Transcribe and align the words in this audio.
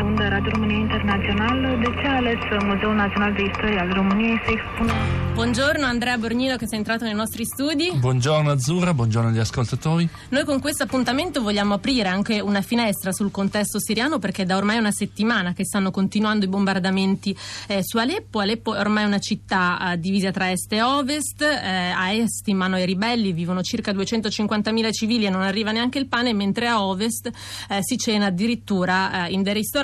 Unde 0.00 0.28
Radio 0.28 0.50
România 0.50 0.76
Internațională, 0.76 1.78
de 1.80 2.00
ce 2.00 2.06
a 2.06 2.16
ales 2.16 2.38
Muzeul 2.64 2.94
Național 2.94 3.32
de 3.32 3.42
Istorie 3.42 3.78
al 3.78 3.92
României 3.92 4.40
să 4.44 4.50
expună 4.50 4.92
Buongiorno 5.34 5.86
Andrea 5.86 6.18
Borgnino 6.18 6.56
che 6.56 6.66
sei 6.68 6.78
entrato 6.78 7.04
nei 7.04 7.14
nostri 7.14 7.44
studi. 7.46 7.90
Buongiorno 7.94 8.50
Azzurra, 8.50 8.92
buongiorno 8.92 9.30
agli 9.30 9.38
ascoltatori. 9.38 10.06
Noi 10.28 10.44
con 10.44 10.60
questo 10.60 10.82
appuntamento 10.82 11.40
vogliamo 11.40 11.72
aprire 11.74 12.08
anche 12.08 12.40
una 12.40 12.60
finestra 12.60 13.12
sul 13.12 13.30
contesto 13.30 13.80
siriano 13.80 14.18
perché 14.18 14.44
da 14.44 14.56
ormai 14.58 14.76
una 14.76 14.92
settimana 14.92 15.54
che 15.54 15.64
stanno 15.64 15.90
continuando 15.90 16.44
i 16.44 16.48
bombardamenti 16.48 17.34
eh, 17.66 17.80
su 17.82 17.96
Aleppo. 17.96 18.40
Aleppo 18.40 18.74
è 18.74 18.78
ormai 18.78 19.04
una 19.04 19.18
città 19.18 19.92
eh, 19.92 19.98
divisa 19.98 20.30
tra 20.30 20.50
est 20.50 20.70
e 20.70 20.82
ovest. 20.82 21.40
Eh, 21.40 21.92
a 21.96 22.12
est 22.12 22.46
in 22.48 22.58
mano 22.58 22.76
ai 22.76 22.84
ribelli 22.84 23.32
vivono 23.32 23.62
circa 23.62 23.90
250.000 23.92 24.92
civili 24.92 25.24
e 25.24 25.30
non 25.30 25.42
arriva 25.42 25.72
neanche 25.72 25.98
il 25.98 26.08
pane, 26.08 26.34
mentre 26.34 26.68
a 26.68 26.84
ovest 26.84 27.26
eh, 27.26 27.78
si 27.80 27.96
cena 27.96 28.26
addirittura 28.26 29.26
eh, 29.26 29.32
in 29.32 29.42
dei 29.42 29.54
ristoranti 29.54 29.81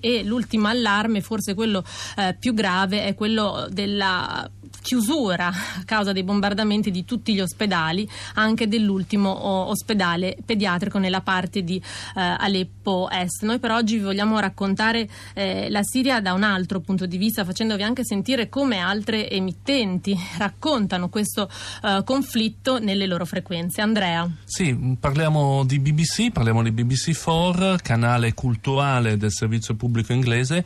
e 0.00 0.22
l'ultimo 0.24 0.68
allarme, 0.68 1.20
forse 1.20 1.54
quello 1.54 1.84
eh, 2.16 2.36
più 2.38 2.54
grave, 2.54 3.04
è 3.04 3.14
quello 3.14 3.66
della 3.70 4.48
chiusura 4.80 5.48
a 5.48 5.84
causa 5.84 6.12
dei 6.12 6.22
bombardamenti 6.22 6.90
di 6.90 7.04
tutti 7.04 7.34
gli 7.34 7.40
ospedali, 7.40 8.08
anche 8.34 8.68
dell'ultimo 8.68 9.30
ospedale 9.68 10.36
pediatrico 10.44 10.98
nella 10.98 11.20
parte 11.20 11.62
di 11.62 11.76
eh, 11.76 12.20
Aleppo 12.20 13.08
Est. 13.10 13.44
Noi 13.44 13.58
per 13.58 13.70
oggi 13.70 13.96
vi 13.96 14.04
vogliamo 14.04 14.38
raccontare 14.38 15.08
eh, 15.34 15.68
la 15.70 15.82
Siria 15.82 16.20
da 16.20 16.32
un 16.32 16.42
altro 16.42 16.80
punto 16.80 17.06
di 17.06 17.18
vista, 17.18 17.44
facendovi 17.44 17.82
anche 17.82 18.04
sentire 18.04 18.48
come 18.48 18.78
altre 18.78 19.28
emittenti 19.30 20.16
raccontano 20.38 21.08
questo 21.08 21.48
eh, 21.82 22.02
conflitto 22.04 22.78
nelle 22.78 23.06
loro 23.06 23.24
frequenze. 23.24 23.80
Andrea. 23.80 24.28
Sì, 24.44 24.96
parliamo 24.98 25.64
di 25.64 25.78
BBC, 25.78 26.30
parliamo 26.30 26.62
di 26.62 26.70
BBC4, 26.70 27.78
canale 27.82 28.34
culturale 28.34 29.16
del 29.16 29.32
servizio 29.32 29.74
pubblico 29.74 30.12
inglese, 30.12 30.64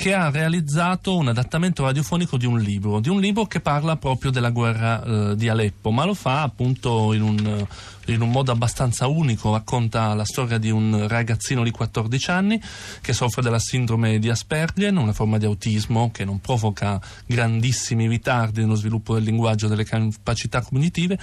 che 0.00 0.14
ha 0.14 0.30
realizzato 0.30 1.14
un 1.14 1.28
adattamento 1.28 1.84
radiofonico 1.84 2.38
di 2.38 2.46
un 2.46 2.58
libro, 2.58 3.00
di 3.00 3.10
un 3.10 3.20
libro 3.20 3.39
che 3.46 3.60
parla 3.60 3.96
proprio 3.96 4.30
della 4.30 4.50
guerra 4.50 5.02
eh, 5.02 5.36
di 5.36 5.48
Aleppo, 5.48 5.90
ma 5.90 6.04
lo 6.04 6.14
fa 6.14 6.42
appunto 6.42 7.12
in 7.12 7.22
un, 7.22 7.66
in 8.12 8.22
un 8.22 8.30
modo 8.30 8.52
abbastanza 8.52 9.06
unico, 9.06 9.52
racconta 9.52 10.14
la 10.14 10.24
storia 10.24 10.58
di 10.58 10.70
un 10.70 11.06
ragazzino 11.06 11.62
di 11.62 11.70
14 11.70 12.30
anni 12.30 12.60
che 13.00 13.12
soffre 13.12 13.42
della 13.42 13.58
sindrome 13.58 14.18
di 14.18 14.28
Asperger, 14.28 14.92
una 14.92 15.12
forma 15.12 15.38
di 15.38 15.44
autismo 15.44 16.10
che 16.10 16.24
non 16.24 16.40
provoca 16.40 17.00
grandissimi 17.26 18.08
ritardi 18.08 18.60
nello 18.60 18.74
sviluppo 18.74 19.14
del 19.14 19.22
linguaggio 19.22 19.66
e 19.66 19.68
delle 19.68 19.84
capacità 19.84 20.62
cognitive. 20.62 21.18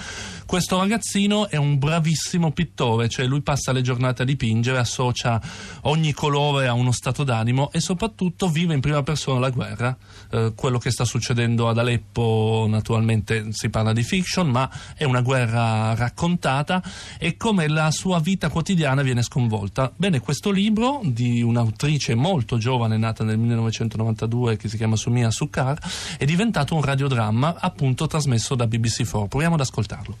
Questo 0.46 0.78
ragazzino 0.78 1.48
è 1.48 1.56
un 1.56 1.78
bravissimo 1.78 2.52
pittore, 2.52 3.08
cioè 3.08 3.26
lui 3.26 3.42
passa 3.42 3.72
le 3.72 3.82
giornate 3.82 4.22
a 4.22 4.24
dipingere, 4.24 4.78
associa 4.78 5.40
ogni 5.82 6.12
colore 6.12 6.68
a 6.68 6.72
uno 6.72 6.92
stato 6.92 7.24
d'animo 7.24 7.70
e 7.72 7.80
soprattutto 7.80 8.48
vive 8.48 8.74
in 8.74 8.80
prima 8.80 9.02
persona 9.02 9.38
la 9.38 9.50
guerra. 9.50 9.96
Eh, 10.30 10.52
quello 10.54 10.78
che 10.78 10.90
sta 10.90 11.04
succedendo 11.04 11.68
ad 11.68 11.78
Aleppo 11.78 12.66
naturalmente 12.68 13.48
si 13.50 13.68
parla 13.68 13.92
di 13.92 14.02
fiction, 14.02 14.48
ma 14.48 14.70
è 14.94 15.04
una 15.04 15.20
guerra 15.20 15.94
raccontata 15.94 16.77
e 17.18 17.36
come 17.36 17.68
la 17.68 17.90
sua 17.90 18.20
vita 18.20 18.48
quotidiana 18.48 19.02
viene 19.02 19.22
sconvolta. 19.22 19.92
Bene, 19.94 20.20
questo 20.20 20.50
libro 20.50 21.00
di 21.04 21.42
un'autrice 21.42 22.14
molto 22.14 22.58
giovane, 22.58 22.96
nata 22.96 23.24
nel 23.24 23.38
1992, 23.38 24.56
che 24.56 24.68
si 24.68 24.76
chiama 24.76 24.96
Sumia 24.96 25.30
Sukkar, 25.30 25.78
è 26.16 26.24
diventato 26.24 26.74
un 26.74 26.82
radiodramma 26.82 27.56
appunto 27.58 28.06
trasmesso 28.06 28.54
da 28.54 28.64
BBC4. 28.64 29.28
Proviamo 29.28 29.54
ad 29.54 29.60
ascoltarlo. 29.60 30.16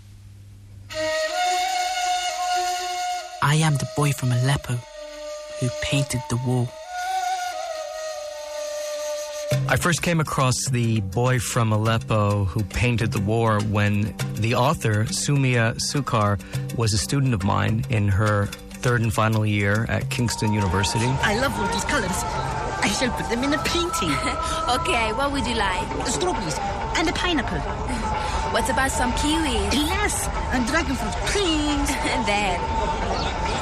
I 3.40 3.62
am 3.62 3.76
the 3.76 3.86
boy 3.94 4.12
from 4.12 4.32
Aleppo 4.32 4.74
who 5.60 5.68
painted 5.80 6.20
the 6.28 6.36
wall. 6.44 6.77
I 9.70 9.76
first 9.76 10.00
came 10.00 10.18
across 10.18 10.54
the 10.70 11.00
boy 11.02 11.38
from 11.40 11.72
Aleppo 11.72 12.46
who 12.46 12.64
painted 12.64 13.12
the 13.12 13.20
war 13.20 13.60
when 13.64 14.14
the 14.36 14.54
author, 14.54 15.04
Sumia 15.04 15.76
Sukar, 15.76 16.40
was 16.78 16.94
a 16.94 16.98
student 16.98 17.34
of 17.34 17.44
mine 17.44 17.84
in 17.90 18.08
her 18.08 18.46
third 18.80 19.02
and 19.02 19.12
final 19.12 19.44
year 19.44 19.84
at 19.90 20.08
Kingston 20.08 20.54
University. 20.54 21.04
I 21.22 21.38
love 21.38 21.52
all 21.60 21.66
these 21.68 21.84
colors. 21.84 22.18
I 22.80 22.88
shall 22.88 23.10
put 23.10 23.28
them 23.28 23.44
in 23.44 23.52
a 23.52 23.62
painting. 23.64 24.14
Okay, 24.68 25.12
what 25.12 25.32
would 25.32 25.46
you 25.46 25.54
like? 25.54 26.06
Strawberries 26.06 26.58
and 26.96 27.08
a 27.08 27.12
pineapple. 27.12 27.58
What 28.52 28.68
about 28.70 28.90
some 28.90 29.12
kiwis? 29.12 29.72
Yes, 29.72 30.28
and 30.52 30.66
dragon 30.66 30.94
fruit, 30.94 31.12
please. 31.32 31.88
there. 32.26 33.57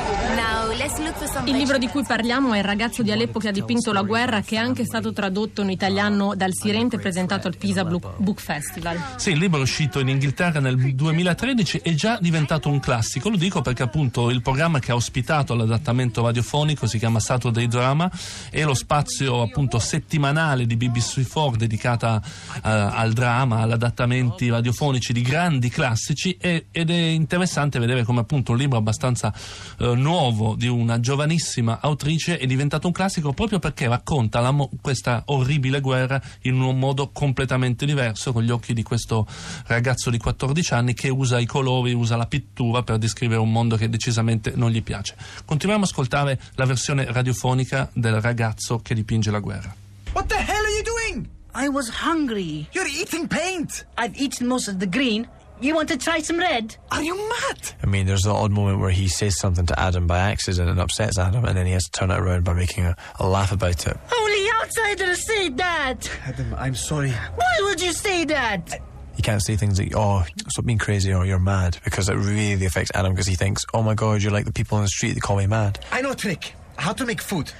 Il 1.45 1.57
libro 1.57 1.77
di 1.77 1.89
cui 1.89 2.03
parliamo 2.05 2.55
è 2.55 2.59
Il 2.59 2.65
ragazzo 2.65 3.03
di 3.03 3.11
Aleppo 3.11 3.39
che 3.39 3.49
ha 3.49 3.53
dipinto 3.53 3.93
la 3.93 4.01
guerra, 4.01 4.41
che 4.41 4.57
è 4.57 4.59
anche 4.59 4.87
stato 4.87 5.13
tradotto 5.13 5.61
in 5.61 5.69
italiano 5.69 6.35
dal 6.35 6.53
Sirente 6.55 6.97
e 6.97 6.99
presentato 6.99 7.49
al 7.49 7.57
Pisa 7.59 7.85
Book 7.85 8.41
Festival. 8.41 8.99
Sì, 9.17 9.33
il 9.33 9.39
libro 9.39 9.59
è 9.59 9.63
uscito 9.63 10.01
in 10.01 10.09
Inghilterra 10.09 10.59
nel 10.59 10.95
2013 10.95 11.81
è 11.83 11.93
già 11.93 12.19
diventato 12.19 12.71
un 12.71 12.81
classico. 12.81 13.29
Lo 13.29 13.37
dico 13.37 13.61
perché 13.61 13.83
appunto 13.83 14.31
il 14.31 14.41
programma 14.41 14.79
che 14.79 14.93
ha 14.93 14.95
ospitato 14.95 15.55
l'adattamento 15.55 16.23
radiofonico 16.23 16.87
si 16.87 16.99
chiama 16.99 17.21
Saturday 17.21 17.67
Drama 17.67 18.11
è 18.51 18.65
lo 18.65 18.75
spazio 18.75 19.43
appunto 19.43 19.79
settimanale 19.79 20.65
di 20.65 20.77
BBC4 20.77 21.57
dedicata 21.57 22.23
eh, 22.25 22.61
al 22.63 23.13
dramma, 23.13 23.61
agli 23.61 23.73
adattamenti 23.73 24.49
radiofonici 24.49 25.13
di 25.13 25.21
grandi 25.21 25.69
classici 25.69 26.39
e- 26.41 26.67
ed 26.71 26.89
è 26.89 26.95
interessante 26.95 27.79
vedere 27.79 28.03
come 28.03 28.21
appunto 28.21 28.53
un 28.53 28.59
libro 28.59 28.79
abbastanza 28.79 29.33
eh, 29.79 29.95
nuovo 29.95 30.55
di 30.55 30.69
una 30.87 31.01
giovanissima 31.01 31.81
autrice 31.81 32.39
è 32.39 32.47
diventato 32.47 32.87
un 32.87 32.93
classico 32.93 33.33
proprio 33.33 33.59
perché 33.59 33.89
racconta 33.89 34.39
la 34.39 34.53
mo- 34.53 34.71
questa 34.81 35.25
orribile 35.27 35.81
guerra 35.81 36.23
in 36.43 36.61
un 36.61 36.79
modo 36.79 37.11
completamente 37.11 37.85
diverso 37.85 38.33
con 38.33 38.45
gli 38.45 38.51
occhi 38.51 38.73
di 38.73 38.85
questo 38.85 39.27
ragazzo 39.67 40.11
di 40.11 40.19
14 40.19 40.75
anni 40.75 40.95
che 40.95 41.09
usa 41.09 41.41
i 41.41 41.47
colori, 41.47 41.93
usa 41.93 42.15
la 42.15 42.27
pittura 42.27 42.85
per 42.85 42.99
descrivere 42.99 43.41
un 43.41 43.51
mondo 43.51 43.77
che 43.77 43.89
decisamente 43.89 44.53
non 44.55 44.71
gli 44.71 44.83
piace. 44.83 45.17
Continuiamo 45.45 45.83
ad 45.83 45.91
ascoltare 45.91 46.41
la 46.55 46.65
versione 46.67 47.05
radiofonica 47.11 47.91
del 47.93 48.21
ragazzo 48.21 48.79
che 48.79 48.95
dipinge 48.95 49.33
la 49.33 49.41
guerra. 49.41 49.75
What 50.13 50.29
the 50.29 50.37
hell 50.37 50.65
are 50.65 50.71
you 50.71 50.85
doing? 50.85 51.29
I 51.53 51.69
was 51.69 51.91
hungry. 52.05 52.69
You're 52.71 52.89
eating 52.89 53.27
paint. 53.27 53.87
I've 53.99 54.15
eaten 54.15 54.47
most 54.47 54.69
of 54.69 54.77
the 54.77 54.89
green. 54.89 55.27
You 55.61 55.75
want 55.75 55.89
to 55.89 55.97
try 55.97 56.21
some 56.21 56.39
red? 56.39 56.77
Are 56.91 57.03
you 57.03 57.17
mad? 57.29 57.73
I 57.83 57.87
mean, 57.87 58.07
there's 58.07 58.23
the 58.23 58.31
odd 58.31 58.53
moment 58.53 58.79
where 58.79 58.91
he 58.91 59.09
says 59.09 59.39
something 59.39 59.65
to 59.67 59.81
Adam 59.81 60.07
by 60.07 60.19
accident 60.19 60.69
and 60.69 60.79
upsets 60.79 61.19
Adam, 61.19 61.47
and 61.47 61.57
then 61.57 61.65
he 61.65 61.73
has 61.73 61.85
to 61.85 61.91
turn 61.93 62.11
it 62.11 62.19
around 62.19 62.45
by 62.45 62.53
making 62.53 62.85
a, 62.85 62.95
a 63.19 63.27
laugh 63.27 63.53
about 63.53 63.87
it. 63.87 63.97
Only 64.15 64.51
outsiders 64.61 65.27
say 65.27 65.49
that. 65.51 66.11
Adam, 66.27 66.55
I'm 66.59 66.75
sorry. 66.75 67.11
Why 67.11 67.59
would 67.63 67.81
you 67.81 67.93
say 67.93 68.27
that? 68.27 68.81
You 69.17 69.23
can't 69.23 69.43
say 69.43 69.57
things 69.57 69.79
like, 69.79 69.93
oh, 69.97 70.25
stop 70.49 70.67
being 70.67 70.79
crazy 70.79 71.11
or 71.15 71.25
you're 71.25 71.39
mad, 71.39 71.79
because 71.85 72.11
it 72.11 72.17
really 72.17 72.67
affects 72.67 72.91
Adam 72.95 73.13
because 73.13 73.27
he 73.27 73.35
thinks, 73.35 73.65
oh 73.73 73.83
my 73.83 73.95
god, 73.95 74.23
you're 74.23 74.33
like 74.33 74.45
the 74.45 74.53
people 74.53 74.77
on 74.77 74.85
the 74.85 74.89
street 74.89 75.15
that 75.15 75.23
call 75.23 75.37
me 75.37 75.47
mad. 75.47 75.83
I 75.91 76.03
know 76.03 76.11
a 76.11 76.17
trick. 76.17 76.53
How 76.77 76.93
to 76.93 77.07
make 77.07 77.23
food. 77.23 77.51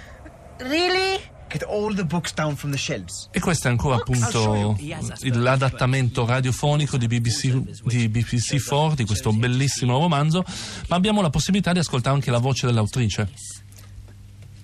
Really? 0.61 1.23
Get 1.57 1.67
all 1.67 1.95
the 1.95 2.05
books 2.05 2.35
down 2.35 2.55
from 2.55 2.71
the 2.71 2.77
shelves. 2.77 3.29
E 3.31 3.41
questo 3.41 3.69
è 3.69 3.71
ancora 3.71 3.97
appunto 3.97 4.77
l'adattamento 5.23 6.27
radiofonico 6.27 6.99
di 6.99 7.07
BBC, 7.07 7.83
di 7.85 8.09
BBC4 8.09 8.93
di 8.95 9.07
questo 9.07 9.33
bellissimo 9.33 9.99
romanzo, 9.99 10.45
ma 10.89 10.97
abbiamo 10.97 11.23
la 11.23 11.31
possibilità 11.31 11.73
di 11.73 11.79
ascoltare 11.79 12.15
anche 12.15 12.31
la 12.31 12.39
voce 12.39 12.67
dell'autrice. 12.67 13.31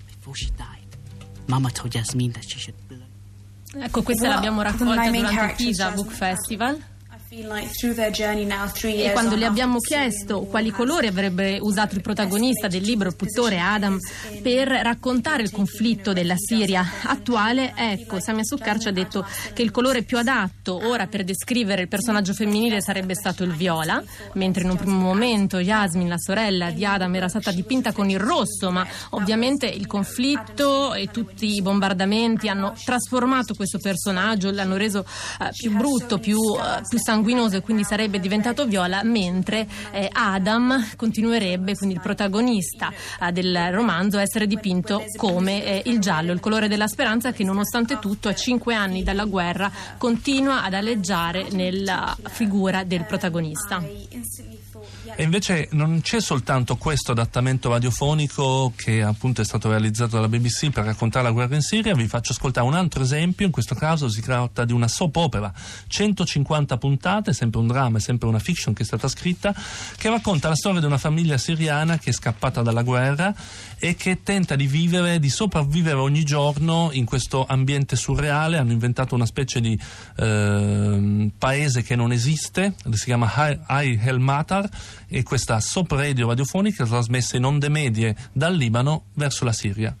Before 0.05 0.37
she 0.37 0.51
died, 0.55 0.85
Mama 1.47 1.71
told 1.71 1.95
Yasmin 1.95 2.31
that 2.33 2.43
she 2.45 2.59
should 2.59 2.79
blow. 2.85 3.01
Ecco, 3.83 4.03
questa 4.03 4.27
l'abbiamo 4.27 4.61
raccolta 4.61 4.93
main 4.93 5.11
durante 5.11 5.17
il 5.17 5.35
character 5.35 5.67
is 5.67 5.77
Pisa. 5.77 5.89
Book 5.91 6.11
Festival. 6.11 6.79
E 9.09 9.11
quando 9.11 9.35
le 9.35 9.45
abbiamo 9.45 9.79
chiesto 9.79 10.41
quali 10.41 10.69
colori 10.69 11.07
avrebbe 11.07 11.57
usato 11.59 11.95
il 11.95 12.01
protagonista 12.01 12.67
del 12.67 12.83
libro, 12.83 13.09
il 13.09 13.15
pittore 13.15 13.57
Adam, 13.57 13.97
per 14.43 14.67
raccontare 14.67 15.41
il 15.41 15.49
conflitto 15.49 16.13
della 16.13 16.35
Siria 16.37 16.85
attuale, 17.05 17.73
ecco, 17.75 18.19
Samia 18.19 18.43
Sukkar 18.43 18.77
ci 18.77 18.87
ha 18.87 18.91
detto 18.91 19.25
che 19.53 19.63
il 19.63 19.71
colore 19.71 20.03
più 20.03 20.19
adatto 20.19 20.79
ora 20.87 21.07
per 21.07 21.23
descrivere 21.23 21.81
il 21.81 21.87
personaggio 21.87 22.33
femminile 22.33 22.81
sarebbe 22.81 23.15
stato 23.15 23.43
il 23.43 23.53
viola, 23.53 24.03
mentre 24.33 24.61
in 24.61 24.69
un 24.69 24.77
primo 24.77 24.99
momento 24.99 25.57
Yasmin, 25.57 26.07
la 26.07 26.19
sorella 26.19 26.69
di 26.69 26.85
Adam, 26.85 27.15
era 27.15 27.29
stata 27.29 27.51
dipinta 27.51 27.93
con 27.93 28.11
il 28.11 28.19
rosso, 28.19 28.69
ma 28.69 28.85
ovviamente 29.11 29.65
il 29.65 29.87
conflitto 29.87 30.93
e 30.93 31.09
tutti 31.09 31.55
i 31.55 31.63
bombardamenti 31.63 32.47
hanno 32.47 32.75
trasformato 32.85 33.55
questo 33.55 33.79
personaggio, 33.79 34.51
l'hanno 34.51 34.77
reso 34.77 35.03
eh, 35.39 35.49
più 35.57 35.75
brutto, 35.75 36.19
più, 36.19 36.37
eh, 36.37 36.81
più 36.87 36.99
sanguinoso 36.99 37.21
sanguinoso 37.23 37.55
e 37.55 37.61
quindi 37.61 37.85
sarebbe 37.85 38.19
diventato 38.19 38.65
viola, 38.65 39.01
mentre 39.03 39.65
eh, 39.91 40.09
Adam 40.11 40.95
continuerebbe, 40.97 41.75
quindi 41.75 41.95
il 41.95 42.01
protagonista 42.01 42.91
eh, 43.21 43.31
del 43.31 43.71
romanzo, 43.71 44.17
a 44.17 44.21
essere 44.21 44.45
dipinto 44.45 45.05
come 45.15 45.63
eh, 45.63 45.89
il 45.89 45.99
giallo, 45.99 46.33
il 46.33 46.41
colore 46.41 46.67
della 46.67 46.87
speranza 46.87 47.31
che 47.31 47.45
nonostante 47.45 47.97
tutto 47.99 48.27
a 48.27 48.35
cinque 48.35 48.75
anni 48.75 49.03
dalla 49.03 49.23
guerra 49.23 49.71
continua 49.97 50.63
ad 50.63 50.73
aleggiare 50.73 51.47
nella 51.51 52.15
figura 52.23 52.83
del 52.83 53.05
protagonista. 53.05 54.52
E 55.15 55.21
invece 55.21 55.67
non 55.73 56.01
c'è 56.01 56.19
soltanto 56.19 56.75
questo 56.75 57.11
adattamento 57.11 57.69
radiofonico 57.69 58.73
che 58.75 59.03
appunto 59.03 59.41
è 59.41 59.45
stato 59.45 59.69
realizzato 59.69 60.15
dalla 60.15 60.27
BBC 60.27 60.71
per 60.71 60.85
raccontare 60.85 61.23
la 61.23 61.31
guerra 61.31 61.53
in 61.53 61.61
Siria, 61.61 61.93
vi 61.93 62.07
faccio 62.07 62.31
ascoltare 62.31 62.65
un 62.65 62.73
altro 62.73 63.03
esempio, 63.03 63.45
in 63.45 63.51
questo 63.51 63.75
caso 63.75 64.09
si 64.09 64.21
tratta 64.21 64.65
di 64.65 64.73
una 64.73 64.87
soap 64.87 65.15
opera, 65.17 65.53
150 65.85 66.77
puntate, 66.77 67.31
sempre 67.31 67.59
un 67.59 67.67
dramma, 67.67 67.99
sempre 67.99 68.27
una 68.27 68.39
fiction 68.39 68.73
che 68.73 68.81
è 68.81 68.85
stata 68.85 69.07
scritta, 69.07 69.53
che 69.97 70.09
racconta 70.09 70.49
la 70.49 70.55
storia 70.55 70.79
di 70.79 70.87
una 70.87 70.97
famiglia 70.97 71.37
siriana 71.37 71.99
che 71.99 72.09
è 72.09 72.13
scappata 72.13 72.63
dalla 72.63 72.81
guerra 72.81 73.35
e 73.77 73.95
che 73.95 74.23
tenta 74.23 74.55
di 74.55 74.65
vivere, 74.65 75.19
di 75.19 75.29
sopravvivere 75.29 75.97
ogni 75.97 76.23
giorno 76.23 76.89
in 76.91 77.05
questo 77.05 77.45
ambiente 77.45 77.95
surreale, 77.95 78.57
hanno 78.57 78.71
inventato 78.71 79.13
una 79.13 79.27
specie 79.27 79.61
di 79.61 79.79
eh, 80.17 81.31
paese 81.37 81.83
che 81.83 81.95
non 81.95 82.11
esiste, 82.11 82.73
si 82.91 83.05
chiama 83.05 83.31
Hai 83.67 83.99
El 84.03 84.19
e 85.12 85.22
questa 85.22 85.60
soap 85.60 85.92
radio 85.92 86.28
radiofonica 86.28 86.84
trasmessa 86.84 87.36
in 87.36 87.44
onde 87.44 87.68
medie 87.68 88.14
dal 88.32 88.54
Libano 88.54 89.04
verso 89.14 89.44
la 89.44 89.52
Siria. 89.52 89.96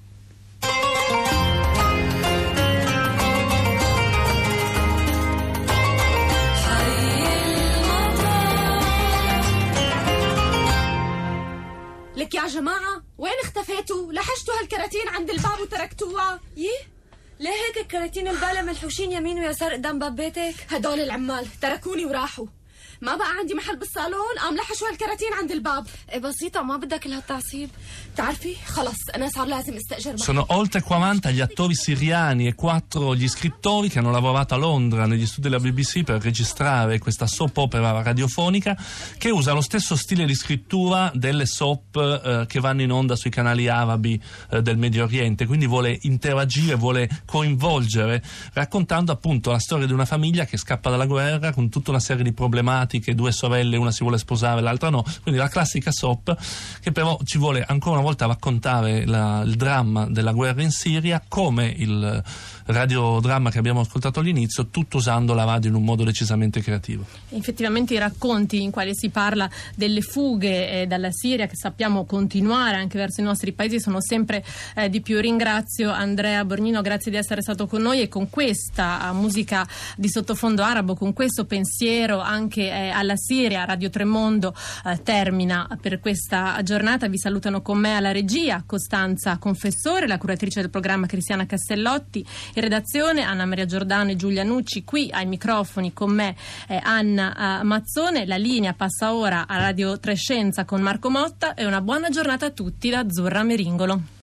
لك 12.16 12.34
يا 12.34 12.46
جماعة 12.46 13.02
وين 13.18 13.32
اختفيتوا؟ 13.44 14.12
لحشتوا 14.12 14.54
هالكراتين 14.60 15.08
عند 15.08 15.30
الباب 15.30 15.60
وتركتوها 15.60 16.40
يي 16.56 16.70
ليه 17.40 17.50
هيك 17.50 17.78
الكراتين 17.82 18.28
البالة 18.28 18.62
ملحوشين 18.62 19.12
يمين 19.12 19.38
ويسار 19.38 19.72
قدام 19.72 19.98
باب 19.98 20.16
بيتك؟ 20.16 20.54
هدول 20.70 21.00
العمال 21.00 21.46
تركوني 21.60 22.04
وراحوا 22.06 22.46
ما 23.00 23.16
بقى 23.16 23.28
عندي 23.38 23.54
محل 23.54 23.76
بالصالون 23.78 24.38
قام 24.40 24.56
لحشوا 24.56 24.88
هالكراتين 24.88 25.32
عند 25.32 25.50
الباب 25.50 25.86
ايه 26.12 26.18
بسيطة 26.18 26.62
ما 26.62 26.76
بدك 26.76 27.00
كل 27.00 27.12
هالتعصيب 27.12 27.70
تعرفي 28.16 28.54
خلص 28.66 28.96
أنا 29.14 29.28
صار 29.28 29.46
لازم 29.46 29.76
استأجر 29.76 30.16
Sono 30.16 30.44
oltre 30.48 30.80
40 30.80 31.30
gli 31.30 31.40
attori 31.40 31.74
siriani 31.74 32.46
e 32.48 32.54
4 32.54 33.14
gli 33.14 33.28
scrittori 33.28 33.88
che 33.88 33.98
hanno 33.98 34.10
lavorato 34.10 34.54
a 34.54 34.56
Londra 34.56 35.06
negli 35.06 35.26
studi 35.26 35.48
della 35.48 35.60
BBC 35.60 36.02
per 36.02 36.20
registrare 36.22 36.98
questa 36.98 37.26
soap 37.26 37.56
opera 37.56 38.02
radiofonica 38.02 38.76
che 39.16 39.30
usa 39.30 39.52
lo 39.52 39.60
stesso 39.60 39.94
stile 39.96 40.26
di 40.26 40.34
scrittura 40.34 41.12
delle 41.14 41.46
soap 41.46 41.96
eh, 41.96 42.46
che 42.48 42.60
vanno 42.60 42.82
in 42.82 42.90
onda 42.90 43.14
sui 43.14 43.30
canali 43.30 43.68
arabi 43.68 44.20
eh, 44.50 44.62
del 44.62 44.76
Medio 44.76 45.04
Oriente, 45.04 45.46
quindi 45.46 45.66
vuole 45.66 45.98
interagire, 46.02 46.74
vuole 46.74 47.08
coinvolgere, 47.26 48.22
raccontando 48.54 49.12
appunto 49.12 49.50
la 49.50 49.58
storia 49.58 49.86
di 49.86 49.92
una 49.92 50.04
famiglia 50.04 50.44
che 50.44 50.56
scappa 50.56 50.90
dalla 50.90 51.06
guerra 51.06 51.52
con 51.52 51.68
tutta 51.68 51.90
una 51.90 52.00
serie 52.00 52.24
di 52.24 52.32
problematiche 52.32 52.81
che 52.87 53.15
due 53.15 53.31
sorelle, 53.31 53.77
una 53.77 53.91
si 53.91 54.03
vuole 54.03 54.17
sposare, 54.17 54.61
l'altra 54.61 54.89
no. 54.89 55.03
Quindi 55.21 55.39
la 55.39 55.49
classica 55.49 55.91
soap 55.91 56.35
che 56.81 56.91
però 56.91 57.17
ci 57.23 57.37
vuole 57.37 57.63
ancora 57.67 57.95
una 57.95 58.03
volta 58.03 58.25
raccontare 58.25 59.05
la, 59.05 59.41
il 59.45 59.55
dramma 59.55 60.07
della 60.07 60.31
guerra 60.31 60.61
in 60.61 60.71
Siria 60.71 61.23
come 61.27 61.73
il 61.75 62.23
radiodramma 62.65 63.49
che 63.51 63.57
abbiamo 63.57 63.81
ascoltato 63.81 64.19
all'inizio, 64.19 64.67
tutto 64.67 64.97
usando 64.97 65.33
la 65.33 65.43
radio 65.43 65.69
in 65.69 65.75
un 65.75 65.83
modo 65.83 66.03
decisamente 66.03 66.61
creativo. 66.61 67.05
Effettivamente 67.29 67.93
i 67.93 67.97
racconti 67.97 68.61
in 68.61 68.71
quali 68.71 68.91
si 68.93 69.09
parla 69.09 69.49
delle 69.75 70.01
fughe 70.01 70.81
eh, 70.81 70.87
dalla 70.87 71.11
Siria 71.11 71.47
che 71.47 71.55
sappiamo 71.55 72.05
continuare 72.05 72.77
anche 72.77 72.97
verso 72.97 73.21
i 73.21 73.23
nostri 73.23 73.51
paesi 73.51 73.79
sono 73.79 74.01
sempre 74.01 74.43
eh, 74.75 74.89
di 74.89 75.01
più. 75.01 75.19
Ringrazio 75.19 75.91
Andrea 75.91 76.43
Borgnino, 76.45 76.81
grazie 76.81 77.11
di 77.11 77.17
essere 77.17 77.41
stato 77.41 77.67
con 77.67 77.81
noi 77.81 78.01
e 78.01 78.07
con 78.07 78.29
questa 78.29 79.09
uh, 79.11 79.15
musica 79.15 79.67
di 79.95 80.09
sottofondo 80.09 80.63
arabo, 80.63 80.95
con 80.95 81.13
questo 81.13 81.45
pensiero 81.45 82.19
anche 82.19 82.71
eh, 82.73 82.89
alla 82.89 83.15
Siria, 83.15 83.65
Radio 83.65 83.89
Tremondo 83.89 84.53
eh, 84.85 85.01
termina 85.03 85.67
per 85.79 85.99
questa 85.99 86.59
giornata. 86.63 87.07
Vi 87.07 87.17
salutano 87.17 87.61
con 87.61 87.77
me 87.77 87.95
alla 87.95 88.11
regia 88.11 88.63
Costanza 88.65 89.37
Confessore, 89.37 90.07
la 90.07 90.17
curatrice 90.17 90.61
del 90.61 90.69
programma 90.69 91.05
Cristiana 91.07 91.45
Castellotti 91.45 92.25
in 92.55 92.61
redazione 92.61 93.21
Anna 93.21 93.45
Maria 93.45 93.65
Giordano 93.65 94.11
e 94.11 94.15
Giulia 94.15 94.43
Nucci, 94.43 94.83
qui 94.83 95.09
ai 95.11 95.25
microfoni 95.25 95.93
con 95.93 96.11
me 96.11 96.35
eh, 96.67 96.79
Anna 96.81 97.59
eh, 97.59 97.63
Mazzone. 97.63 98.25
La 98.25 98.37
linea 98.37 98.73
passa 98.73 99.13
ora 99.13 99.47
a 99.47 99.57
Radio 99.57 99.99
Trescenza 99.99 100.65
con 100.65 100.81
Marco 100.81 101.09
Motta 101.09 101.53
e 101.53 101.65
una 101.65 101.81
buona 101.81 102.09
giornata 102.09 102.47
a 102.47 102.51
tutti 102.51 102.89
da 102.89 102.99
Azzurra 102.99 103.43
Meringolo. 103.43 104.03